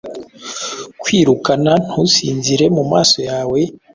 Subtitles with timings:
[1.01, 3.59] Kwirukana ntusinzire mumaso yawe,